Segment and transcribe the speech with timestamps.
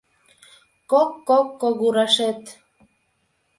[0.91, 2.41] Кок-кок когурашет.